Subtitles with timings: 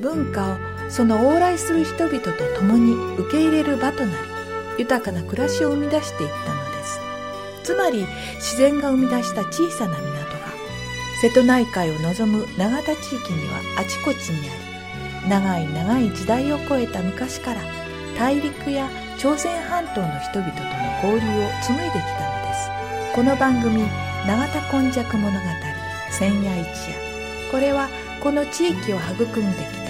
[0.00, 0.56] 文化を
[0.88, 4.28] その往来する人々と共に受け入れる場となり
[4.78, 7.00] 豊かな暮らしを生み出していったのです。
[7.62, 10.10] つまり自然が生み出した小さな港が
[11.20, 17.60] 瀬戸内海を望む永田地域にはあちこちにあり長い長い時代を超えた昔から
[18.18, 23.14] 大陸や朝鮮半島の人々との交流を紡いできたのです。
[23.14, 23.82] この番組
[24.26, 25.38] 「永田今昔物語
[26.10, 26.94] 千夜一夜」
[27.52, 27.88] これは
[28.20, 29.89] この地域を育んできた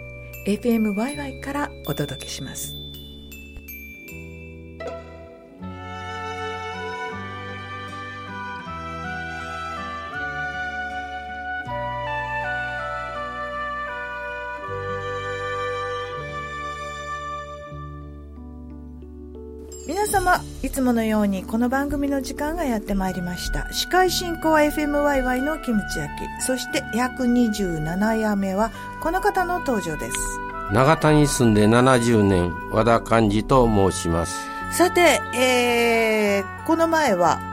[0.45, 2.80] FMYY からお届けします。
[20.71, 23.67] いつものようにこの番組の時間がやってまいりました。
[23.73, 28.71] 司会進行は FMYY のキムチ焼きそして127夜目は
[29.01, 30.15] この方の登場です。
[30.71, 34.47] 長田に住んで70年和田寛治と申します。
[34.71, 37.50] さて、えー、この前は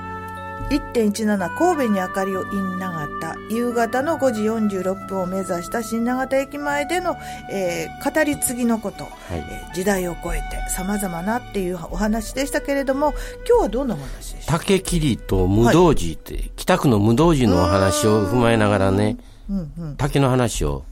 [0.70, 7.16] 1.17神戸に明かりを in 長田夕方の5時46分を目指した新長田駅前での、
[7.50, 13.14] えー、語り継ぎのこと、はい、えー、時代を超えて様々なっていうお話でしたけれども
[13.48, 19.16] 今日はどんなお話でし竹切りと無道寺って、はい、北区の無道寺のお話を踏まえながらね、
[19.48, 20.84] うんうん、竹の話を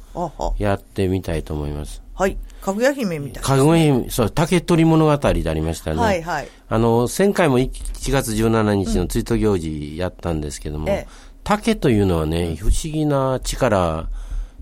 [0.58, 2.02] やってみたいと思います。
[2.14, 2.38] はい。
[2.60, 3.58] かぐや姫みたいな、ね。
[3.58, 6.00] かぐや姫、そう、竹取物語でありましたね。
[6.00, 6.48] はいはい。
[6.68, 7.70] あの、前回も1
[8.10, 11.04] 月17日の追悼行事やったんですけども、うん、
[11.44, 14.08] 竹というのはね、不思議な力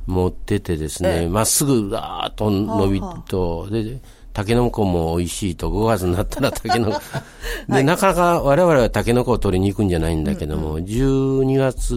[0.06, 4.00] 持っててですね、まっすぐだーっと伸びと、で、
[4.32, 7.00] タケノコも美味しいと、5月になったらタケノコ。
[7.68, 11.94] で、はい、なかなか我々はタケノコを取りに行くんじゃないんだけども、うんうん、12月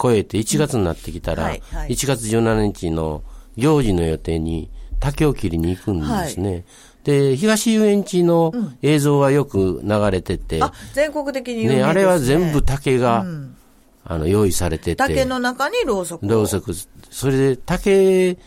[0.00, 3.22] 超えて1月になってきたら、うんはいはい、1月17日の
[3.56, 4.70] 行事の予定に
[5.00, 6.50] 竹を切りに行くんですね。
[6.50, 6.64] はい、
[7.04, 8.52] で、東遊園地の
[8.82, 11.76] 映像はよく流れてて、うん、全国的にね。
[11.76, 13.56] ね、あれは全部竹が、うん、
[14.04, 14.96] あの、用意されてて。
[14.96, 16.26] 竹の中にろうそく。
[16.26, 16.72] ろうそく。
[17.10, 18.38] それで竹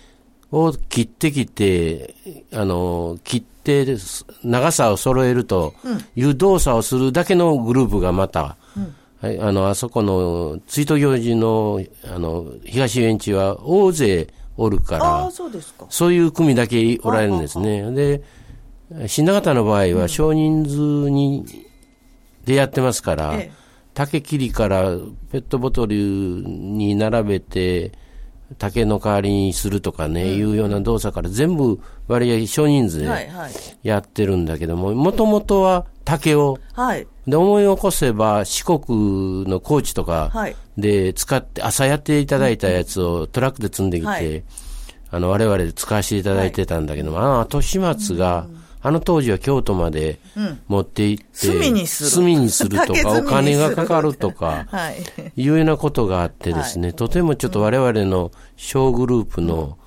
[0.51, 2.15] を切ってきて、
[2.53, 3.97] あの、切って、
[4.43, 5.75] 長さを揃えると
[6.15, 8.57] いう動作をするだけのグループがまた、
[9.21, 15.85] はい、あの、あそこの、追悼行事の、あの、東遊園地は大勢おるから、そうですか。
[15.89, 17.91] そういう組だけおられるんですね。
[17.91, 18.21] で、
[19.07, 21.45] 新長田の場合は少人数に、
[22.45, 23.51] でやってますから、ええ、
[23.93, 24.97] 竹切りから
[25.31, 27.91] ペットボトルに並べて、
[28.57, 33.29] 竹の代わりにするとかね、うん、いうような動作から全部割合少人数で
[33.83, 40.31] やってるんだけども、もともとは竹を、はい、で思い起こせば四国の高知とか
[40.77, 44.43] で使って朝やっていただいたやつをトラックで積んできて、はい、
[45.11, 50.19] あの我々で使わせていただいてたんだけども、はい、あの後始末が、うんあの当時は京都まで
[50.67, 52.11] 持って行って、炭にする。
[52.11, 59.77] 炭にするとか、お金がかかるとか、はい、いうようなことがあってですね、はい、とてもちょっと我々の小グループの、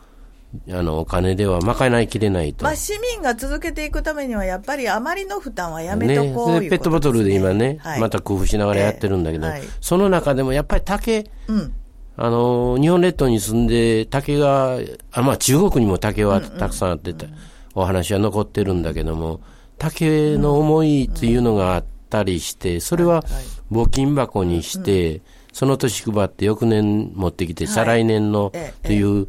[0.71, 2.67] あの、お金では賄いきれないと。
[2.67, 11.73] まあ、市民が続けていくためには、やっぱりあまりの負担はやめとこう、ね、ペットボトルで今ね、はい、また工夫しながらやってるんだけど、はい、その中でもやっぱり竹、うん、
[12.19, 14.79] あの、日本列島に住んで竹が、
[15.13, 17.27] あまあ中国にも竹はたくさんあってた、
[17.75, 19.41] お話は残ってるんだけども、
[19.79, 23.25] 竹の思いというのがあったりして、それは
[23.71, 25.21] 募金箱にして、
[25.53, 29.29] その年配って翌年持ってきて、再来年のええという、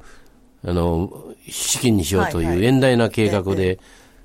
[0.65, 1.11] あの、
[1.49, 3.79] 資金にしようとはいう遠大な計画えで、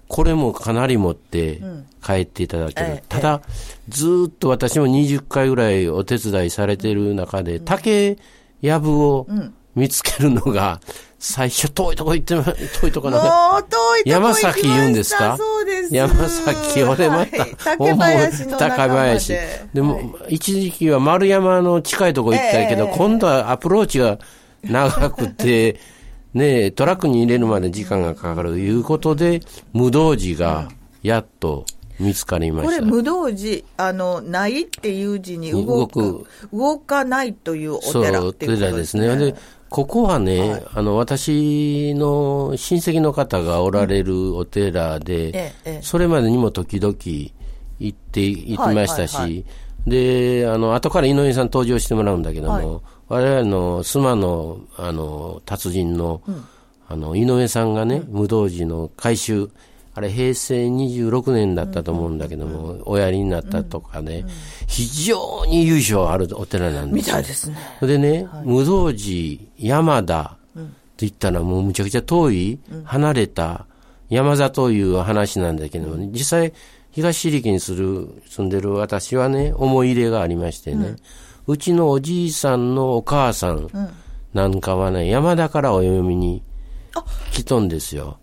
[0.06, 1.60] これもかなり持って
[2.04, 2.86] 帰っていただける。
[2.88, 3.42] ええただ、
[3.88, 8.16] ずーっと私も20回ぐらいお手伝いされてる中で、竹
[8.60, 9.26] やぶを
[9.74, 10.80] 見つけるのが、
[11.18, 12.44] 最初遠いとこ行ってま、
[12.80, 15.36] 遠いとこなんか、遠いとこ山崎言うんですか？
[15.36, 15.94] そうです。
[15.94, 17.42] 山崎折れました。
[17.42, 19.68] はい竹林の中まで。
[19.74, 24.18] でも、一時期は丸山の近いとこ行ったけど、ええ今度はアプローチが
[24.62, 25.80] 長くて、
[26.34, 29.40] ねえトラックに入れるまで時間がかかるということで、
[29.72, 30.68] 無道寺が
[31.02, 31.64] やっと
[31.98, 32.78] 見つかりました。
[32.80, 39.16] これ無道寺、あの、ないっていう字に動動く、く動かないというお寺っていうこと寺ですね。
[39.16, 39.34] で、
[39.70, 40.66] ここはね、はい。
[40.74, 45.82] あの、私の親戚の方がおられるお寺で、ええええ。
[45.82, 47.32] それまでにも時々行
[47.88, 49.44] って、行ってましたし、はいはいは
[49.86, 53.24] で、あの、後から井上さん登場してもらうんだけども、はい。
[53.24, 56.22] 我々の須磨の、あの、達人の、
[56.88, 59.50] あの、井上さんがね、無道寺の改修、
[59.98, 64.24] あれ、平成26年だったと思うんだけども、おやりになったとかね、
[64.68, 67.16] 非常に由緒あるお寺なんですよ。
[67.16, 67.56] みたいですね。
[67.80, 73.66] でね、無道寺、山田って言ったらもうむちゃくちゃ遠い、離れた
[74.08, 76.52] 山座という話なんだけども、ね、実際、
[76.92, 80.94] 東力にする、住んでる私はね、思い入れがありましてね、
[81.48, 83.68] うちのおじいさんのお母さん
[84.32, 86.44] なんかはね、山田からお読みに
[87.32, 88.18] 来とんですよ。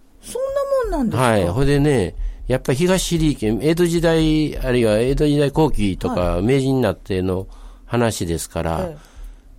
[0.92, 1.24] なもんですか？
[1.24, 1.48] はい。
[1.48, 2.16] ほいでね、
[2.48, 7.48] やっぱり東力、江戸時代、あるいは江戸時代後期とか、明治になっての
[7.86, 9.16] 話ですから、ええ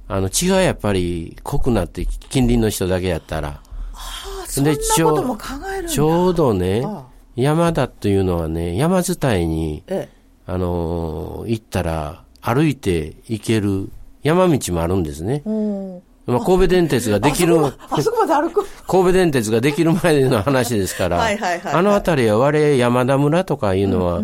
[0.09, 3.61] あの、血がやっぱり濃くなって、近隣の人だけやったら。
[3.93, 4.79] あそんなこ
[5.17, 5.43] とも考
[5.77, 5.93] えるんだ。
[5.93, 10.09] ちょうどねああ、山田というのはね、山伝いに、え
[10.47, 13.91] あのー行ったら、歩いて行ける
[14.23, 15.49] 山道もあるんですねえ。。
[15.49, 18.67] うんまあ、神戸電鉄ができる、あそこまで歩く。
[18.89, 21.75] 神戸電鉄ができる前の話ですから、はいはいはいはい。
[21.75, 24.23] あの辺りは我々山田村とかいうのは、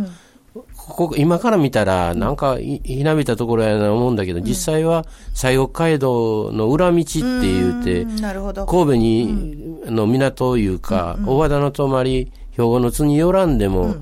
[0.76, 8.04] ここ、今から見たら、なんかい、ひなびたところやな思うんだけど、実際は、西国街道の裏道って言うて。
[8.04, 13.94] 神戸に、の港いうか、大和田の泊まり、兵庫の津に寄らんでも、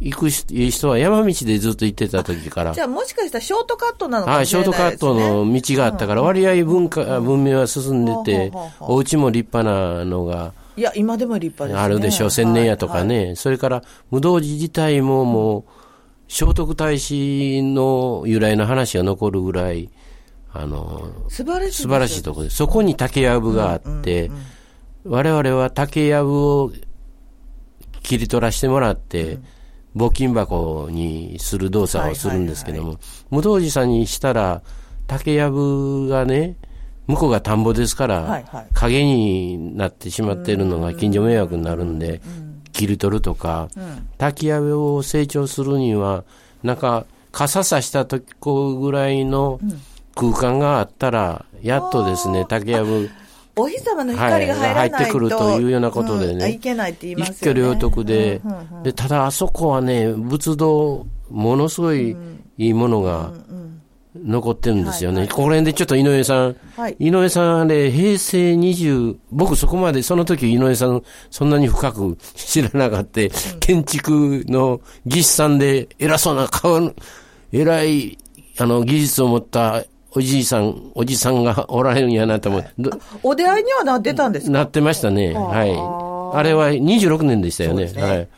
[0.00, 5.08] 行く人は山道でずっと行ってた時からじ、ゃあもしかしたらショートカットなのかはい、ショーもしれないです、ね。
[5.08, 11.80] トカットの道があったから、割合文化、文明は進んでてお家も立派なのがいや、今でも立派ですね。
[11.82, 13.34] あるでしょう、千年屋とかね。
[13.36, 15.64] それから、無道寺自体ももう、
[16.28, 19.90] 聖徳太子の由来の話が残るぐらい、
[20.52, 21.82] あの、素晴らしい。
[21.82, 22.56] 素晴らしいところです。
[22.56, 24.30] そこに竹やぶがあって、
[25.04, 26.72] 我々は竹やぶを
[28.02, 29.38] 切り取らせてもらって、
[29.96, 32.98] 募金箱にする動作をするんですけども、
[33.30, 34.62] 無道寺さんにしたら、
[35.06, 36.56] 竹やぶがね、
[37.06, 38.66] 向こうが田んぼですから、はいはい。
[38.72, 42.20] 影になってしまっているのが近所迷惑になるんで、
[42.72, 43.68] 切り取るとか、
[44.18, 46.24] 竹やぶを成長するには、
[46.62, 49.60] なんか、傘さした時ぐらいの
[50.14, 53.10] 空間があったら、やっとですね、竹やぶ、
[53.60, 56.32] お日様の光が入らないと、はい入ってくるというようなことでね。
[56.32, 57.36] うんあいけないって言いますね。
[57.40, 58.40] 挙両得で、
[58.82, 62.16] で、ただあそこはね、仏像、ものすごい
[62.58, 63.32] いいものが
[64.14, 65.28] 残ってるんですよね。
[65.28, 66.96] ここら辺でちょっと井上さん、はい。
[66.98, 73.20] 井上さんあれ、平成20、僕そこまで、その時井上さん、そんなに深く知らなかった、
[73.60, 76.92] 建築の技師さんで偉そうな顔の、
[77.52, 78.18] 偉い、
[78.58, 82.90] あの、技術を持ったおじいさん、おじさんがおられるんやなと思って、ど
[83.22, 84.52] お出会いにはなってたんですか？
[84.52, 85.32] なってましたね。
[85.34, 85.70] はい。
[86.38, 87.92] あれは26年でしたよね。
[87.92, 88.28] ねはい。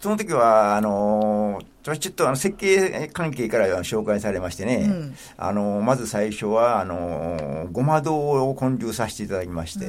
[0.00, 4.90] その時は、あのー私ちょっとあの設計関係から紹介されましてね、
[5.36, 9.86] あのーまず最初は、あのーごま堂を建立させていただきまして、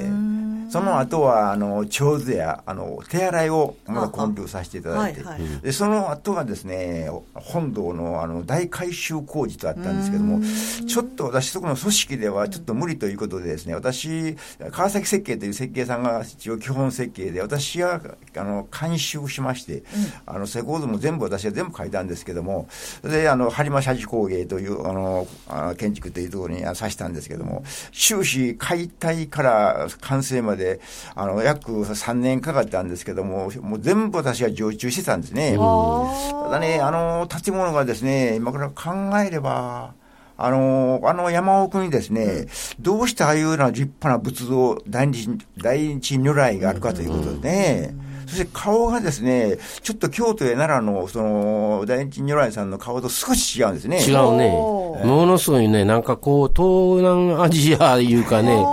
[0.69, 5.61] その後は、あの、長図や、あの、手洗いをまだ建立させていただいて、はいはい。
[5.61, 10.41] で、その後がですね、本堂の、あの、大改修工事とあったんですけども、
[10.87, 14.35] ちょっと私、そこの組織ではちょっと無理ということでですね、私、
[14.71, 18.01] 川崎設計という設計さんが一応基本設計で、私が、
[18.35, 19.83] あの、監修しまして、
[20.25, 22.67] あの、施工図も全部私が全部書いたんですけども、
[23.03, 30.79] で、あの、播磨社寺工芸という、あの、あ建築というところにあさしたんですけども、終始解体から完成まで、
[31.15, 35.55] あの、約3年かかったんですけども、もう全部私が常駐してたんですね。
[35.55, 39.93] ただね、あの、建物がですね、今から考えれば、
[40.37, 42.47] あの、あの山奥にですね、
[42.79, 47.95] どうしてああいうような立派な仏像、大日、大日如来があるかということでね、
[48.27, 53.97] そして顔がですね、ちょっと京都や奈良の、その、大日如来さんの顔と少し違うんですね。
[54.01, 54.49] 違うね。
[54.49, 58.65] ものすごいね、なんかこう、東南アジアいうかね、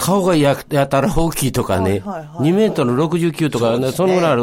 [0.00, 4.42] 顔がややたら大きいとかね、はいはいはい、2メートル69とか、ね、そのぐらいある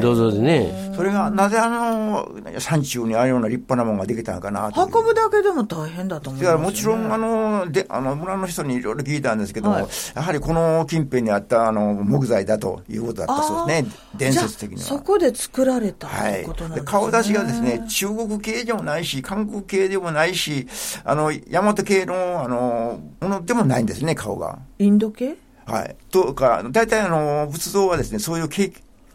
[0.00, 0.91] 銅像でね。
[0.94, 13.90] それが、なぜあの、山中にああいうような立派なものができたのかな運ぶだけでも大変だと思う、ね、もちろん、あの、で、あの、村の人にいろいろ聞いたんですけども、はい、やはりこの近辺にあった、あの、木材だということだったそうですね。
[14.16, 14.82] 伝説的には。
[14.82, 16.90] そこで作られたということなんですね。
[16.90, 20.66] 顔出しがですね、中国系でもないし、韓国系でもないし、
[21.04, 24.58] あの、大和系の、あの、ものでもないんですね、顔が。
[24.78, 25.36] インド系？
[25.64, 25.96] はい。
[26.10, 28.48] とか、大体あの、仏像はですね、そういう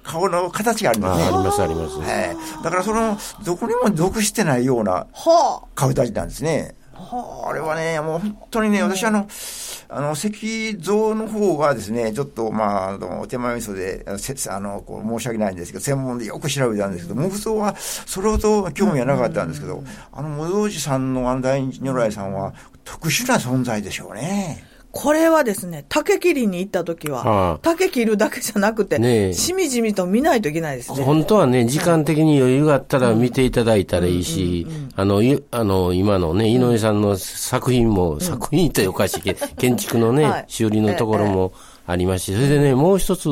[0.07, 1.27] 顔の形がありますね。
[1.27, 1.99] ありますあります。
[1.99, 2.63] はい。
[2.63, 5.05] だからその、どこにも属してないような
[5.75, 6.75] 顔立ちなんですね。
[6.93, 9.27] はあ、あれはね、もう本当にね、私あの、
[9.89, 24.63] あの、石像の方はですね、ちょっと、まあ、あの、手前味噌で、あの、こう、申し訳ないんですけど、専門でよく調べたんですけど、木像は、それほど興味はなかったんですけど、あの、無道寺さんのあの大日如来さんは、特殊な存在でしょうね。
[24.91, 31.03] これはですね、竹切りに行った時は、はあ、竹切るだけじゃなくて、ね、しみじみと見ないといけないですね。
[31.03, 34.65] 本当はね、時間的に余裕があったら見ていただいたらいいし、
[34.95, 41.53] あの、あの、今のね、井上さんの作品も、うん、作品というおかしいけ 建築のね、はい、修理のところも
[41.85, 43.27] ありますし、それでね、もう一つ、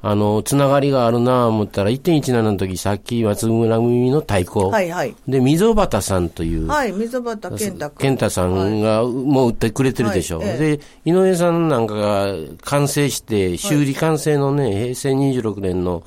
[0.00, 4.66] あの、つながりがあるなぁ思ったら、1.17の時、さっき松村組の太鼓。
[4.66, 5.14] はいはい。
[5.26, 6.68] で、溝端さんという。
[6.68, 10.38] はい、溝端健太健太さんが、もう売ってくれてるでしょ。
[10.38, 16.04] はい、で、井上さんなんかが完成して、修理完成のね、平成26年の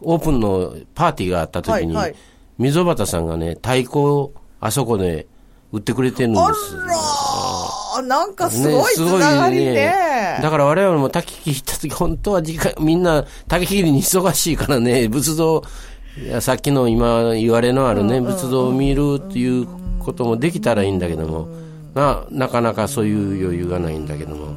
[0.00, 2.16] オープンのパーティーがあった時に、はいはい、
[2.58, 5.28] 溝端さんがね、太鼓をあそこで
[5.70, 6.44] 売ってくれてるんです。
[7.96, 9.72] あらなんかすごいつながりね。
[9.74, 10.07] ね
[10.42, 15.62] だから我々も滝切った時、本当は時間、みんな滝切りに忙しいからね、仏像、
[16.40, 19.66] さっきの今言われのあるね、仏像を見るっていう
[19.98, 21.48] こともできたらいいんだけども、
[21.94, 24.54] な、なかなかそういう余裕がないんだけども、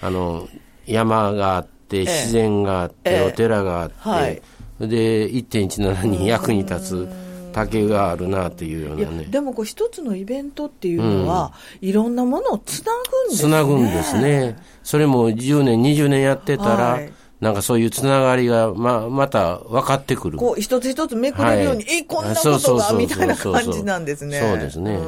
[0.00, 0.48] あの、
[0.86, 4.42] 山があって、自然があって、お寺があって、はい、
[4.80, 7.23] で、1.17に役に立つ。
[7.54, 9.26] 竹があるなっていうようなね。
[9.26, 12.92] でもこう一つのイベントっていうのは、うん、いろんなものをつな
[13.28, 13.48] ぐんですね。
[13.48, 14.58] つなぐんですね。
[14.82, 20.38] それも10年、20年やってたら、はい、なんかそういうつながりがままた分かってくる。
[20.38, 24.40] こう一つ一つめくれるように、はい、え、こんなことがみたいな感じなんですね。
[24.40, 24.98] そうですね。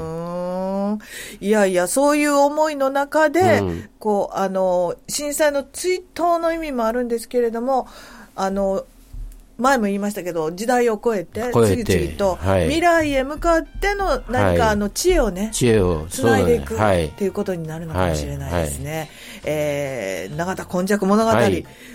[1.41, 7.89] いやいや、そういう思いの中で、うん、こう、あの、震災の追悼の意味もあるんですけれども、
[8.37, 8.85] あの、
[9.59, 16.79] 前も言いましたけど、時代を超えて、次々と、未来へ向かっての何かあの知恵をね、知恵をつないでいくっ
[17.13, 19.11] ていうことになるのかもしれないですね。
[19.45, 21.33] えー、永田今昔物語、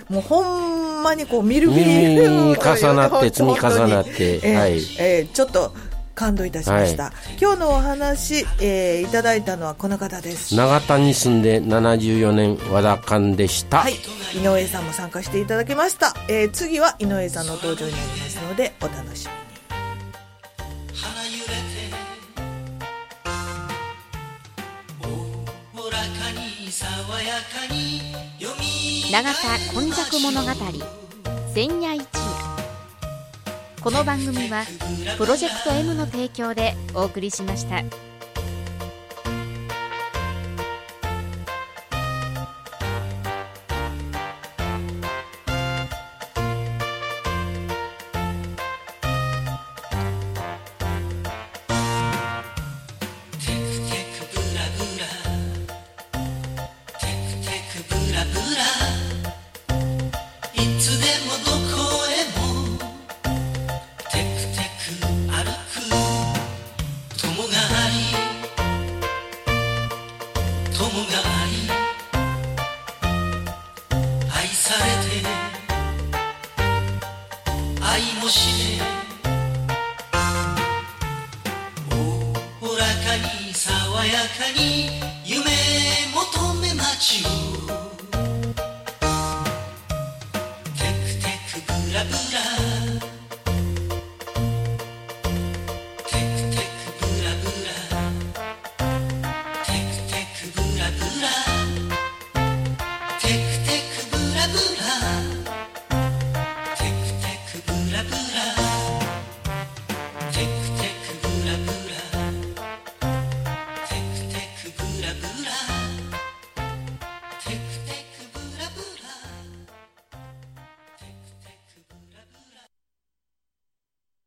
[0.10, 5.74] もうほんまにこう、見る見る重なって、積み重なって、はい、えー、ちょっと、
[6.16, 10.56] 感動いたしました、はい、今日のお話、えー、いただいたのはこの方です。
[10.56, 13.80] 永田に住んで74年和田勘でした。
[13.80, 13.94] はい。
[14.36, 19.42] 井上さんも参加していただきました、えー、次は井上さんの登場になりますのでお楽しみに。
[29.12, 29.30] 永田
[29.74, 30.52] 今昔物語
[31.54, 32.21] 千夜一
[33.84, 34.64] この番組は
[35.18, 38.11] プロジェクト M の提供でお送りしました。